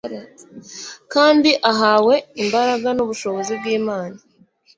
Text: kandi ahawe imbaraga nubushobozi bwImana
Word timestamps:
kandi 1.13 1.49
ahawe 1.71 2.15
imbaraga 2.41 2.87
nubushobozi 2.93 3.51
bwImana 3.59 4.17